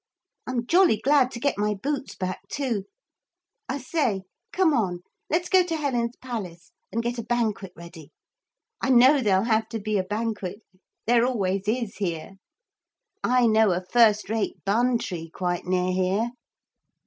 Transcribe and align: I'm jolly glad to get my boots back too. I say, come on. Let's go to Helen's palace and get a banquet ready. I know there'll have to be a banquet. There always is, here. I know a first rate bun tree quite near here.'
I'm 0.47 0.65
jolly 0.65 0.97
glad 0.97 1.29
to 1.29 1.39
get 1.39 1.59
my 1.59 1.75
boots 1.75 2.15
back 2.15 2.47
too. 2.47 2.85
I 3.69 3.77
say, 3.77 4.23
come 4.51 4.73
on. 4.73 5.03
Let's 5.29 5.47
go 5.47 5.63
to 5.63 5.77
Helen's 5.77 6.15
palace 6.15 6.71
and 6.91 7.03
get 7.03 7.19
a 7.19 7.23
banquet 7.23 7.71
ready. 7.75 8.11
I 8.81 8.89
know 8.89 9.21
there'll 9.21 9.43
have 9.43 9.69
to 9.69 9.79
be 9.79 9.99
a 9.99 10.03
banquet. 10.03 10.63
There 11.05 11.23
always 11.23 11.67
is, 11.67 11.97
here. 11.97 12.37
I 13.23 13.45
know 13.45 13.73
a 13.73 13.85
first 13.91 14.27
rate 14.27 14.55
bun 14.65 14.97
tree 14.97 15.29
quite 15.29 15.65
near 15.67 15.93
here.' 15.93 16.31